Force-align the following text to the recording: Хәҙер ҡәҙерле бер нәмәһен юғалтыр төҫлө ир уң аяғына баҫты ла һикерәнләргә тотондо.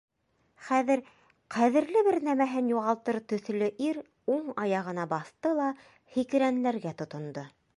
Хәҙер 0.67 1.01
ҡәҙерле 1.55 2.01
бер 2.07 2.17
нәмәһен 2.27 2.71
юғалтыр 2.73 3.19
төҫлө 3.33 3.67
ир 3.89 4.01
уң 4.37 4.49
аяғына 4.65 5.05
баҫты 5.13 5.53
ла 5.61 5.69
һикерәнләргә 6.17 6.97
тотондо. 7.05 7.45